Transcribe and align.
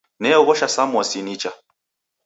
Neoghosha 0.21 0.67
samosi 0.67 1.21
nicha 1.21 1.51